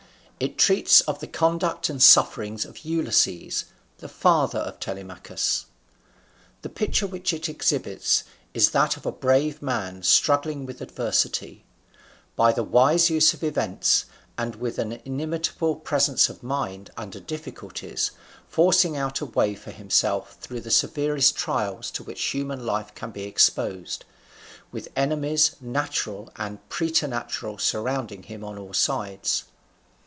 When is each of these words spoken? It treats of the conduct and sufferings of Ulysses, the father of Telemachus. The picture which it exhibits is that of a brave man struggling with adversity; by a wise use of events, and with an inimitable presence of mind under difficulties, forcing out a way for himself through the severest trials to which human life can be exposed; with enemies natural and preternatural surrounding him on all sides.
It 0.43 0.57
treats 0.57 1.01
of 1.01 1.19
the 1.19 1.27
conduct 1.27 1.87
and 1.87 2.01
sufferings 2.01 2.65
of 2.65 2.79
Ulysses, 2.83 3.65
the 3.99 4.07
father 4.09 4.57
of 4.57 4.79
Telemachus. 4.79 5.67
The 6.63 6.69
picture 6.69 7.05
which 7.05 7.31
it 7.31 7.47
exhibits 7.47 8.23
is 8.51 8.71
that 8.71 8.97
of 8.97 9.05
a 9.05 9.11
brave 9.11 9.61
man 9.61 10.01
struggling 10.01 10.65
with 10.65 10.81
adversity; 10.81 11.63
by 12.35 12.53
a 12.57 12.63
wise 12.63 13.07
use 13.07 13.35
of 13.35 13.43
events, 13.43 14.05
and 14.35 14.55
with 14.55 14.79
an 14.79 14.93
inimitable 15.05 15.75
presence 15.75 16.27
of 16.27 16.41
mind 16.41 16.89
under 16.97 17.19
difficulties, 17.19 18.09
forcing 18.47 18.97
out 18.97 19.21
a 19.21 19.25
way 19.25 19.53
for 19.53 19.69
himself 19.69 20.37
through 20.41 20.61
the 20.61 20.71
severest 20.71 21.35
trials 21.35 21.91
to 21.91 22.03
which 22.03 22.19
human 22.33 22.65
life 22.65 22.95
can 22.95 23.11
be 23.11 23.25
exposed; 23.25 24.05
with 24.71 24.87
enemies 24.95 25.55
natural 25.61 26.31
and 26.37 26.67
preternatural 26.67 27.59
surrounding 27.59 28.23
him 28.23 28.43
on 28.43 28.57
all 28.57 28.73
sides. 28.73 29.43